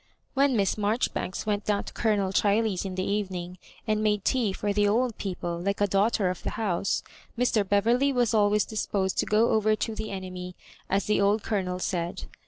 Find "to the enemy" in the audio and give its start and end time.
9.75-10.55